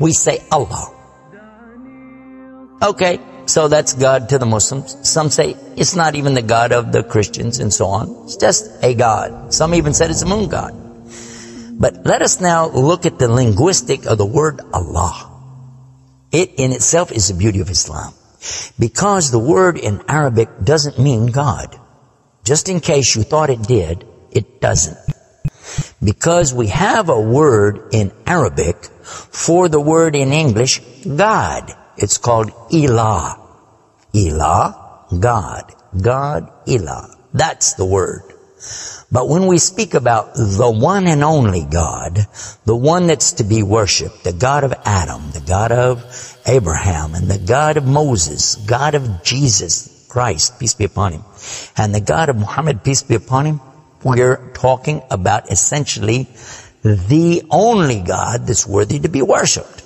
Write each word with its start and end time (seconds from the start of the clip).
we 0.00 0.12
say 0.12 0.42
Allah. 0.50 0.96
Okay, 2.82 3.20
so 3.44 3.68
that's 3.68 3.92
God 3.92 4.30
to 4.30 4.38
the 4.38 4.46
Muslims. 4.46 4.96
Some 5.06 5.28
say 5.28 5.54
it's 5.76 5.94
not 5.94 6.14
even 6.16 6.34
the 6.34 6.42
God 6.42 6.72
of 6.72 6.92
the 6.92 7.04
Christians 7.04 7.60
and 7.60 7.72
so 7.72 7.86
on. 7.86 8.08
It's 8.24 8.36
just 8.36 8.70
a 8.82 8.94
God. 8.94 9.52
Some 9.52 9.74
even 9.74 9.92
said 9.92 10.10
it's 10.10 10.22
a 10.22 10.26
moon 10.26 10.48
God. 10.48 10.72
But 11.78 12.06
let 12.06 12.22
us 12.22 12.40
now 12.40 12.68
look 12.68 13.04
at 13.04 13.18
the 13.18 13.28
linguistic 13.28 14.06
of 14.06 14.18
the 14.18 14.26
word 14.26 14.60
Allah. 14.72 15.30
It 16.32 16.54
in 16.56 16.72
itself 16.72 17.12
is 17.12 17.28
the 17.28 17.34
beauty 17.34 17.60
of 17.60 17.68
Islam. 17.68 18.14
Because 18.78 19.30
the 19.30 19.38
word 19.38 19.76
in 19.76 20.00
Arabic 20.08 20.48
doesn't 20.64 20.98
mean 20.98 21.26
God. 21.26 21.78
Just 22.44 22.68
in 22.68 22.80
case 22.80 23.14
you 23.14 23.22
thought 23.22 23.50
it 23.50 23.62
did, 23.62 24.06
it 24.32 24.60
doesn't. 24.60 24.96
Because 26.02 26.54
we 26.54 26.68
have 26.68 27.08
a 27.08 27.20
word 27.20 27.92
in 27.92 28.12
Arabic 28.26 28.76
for 28.84 29.68
the 29.68 29.80
word 29.80 30.16
in 30.16 30.32
English, 30.32 30.80
God. 31.04 31.72
It's 31.96 32.18
called 32.18 32.50
Ilah. 32.72 33.38
Ilah, 34.14 35.20
God. 35.20 35.74
God, 36.00 36.50
Ilah. 36.66 37.16
That's 37.32 37.74
the 37.74 37.84
word. 37.84 38.22
But 39.12 39.28
when 39.28 39.46
we 39.46 39.58
speak 39.58 39.94
about 39.94 40.34
the 40.34 40.70
one 40.70 41.06
and 41.06 41.24
only 41.24 41.64
God, 41.64 42.26
the 42.64 42.76
one 42.76 43.06
that's 43.06 43.32
to 43.34 43.44
be 43.44 43.62
worshiped, 43.62 44.22
the 44.22 44.32
God 44.32 44.64
of 44.64 44.74
Adam, 44.84 45.32
the 45.32 45.40
God 45.40 45.72
of 45.72 46.38
Abraham, 46.46 47.14
and 47.14 47.28
the 47.28 47.38
God 47.38 47.76
of 47.76 47.84
Moses, 47.84 48.54
God 48.54 48.94
of 48.94 49.22
Jesus 49.24 50.06
Christ, 50.08 50.60
peace 50.60 50.74
be 50.74 50.84
upon 50.84 51.12
him, 51.12 51.24
and 51.76 51.94
the 51.94 52.00
God 52.00 52.28
of 52.28 52.36
Muhammad, 52.36 52.84
peace 52.84 53.02
be 53.02 53.16
upon 53.16 53.46
him, 53.46 53.60
we're 54.04 54.36
talking 54.52 55.02
about 55.10 55.50
essentially 55.50 56.28
the 56.82 57.42
only 57.50 58.00
God 58.00 58.46
that's 58.46 58.66
worthy 58.66 59.00
to 59.00 59.08
be 59.08 59.22
worshiped. 59.22 59.76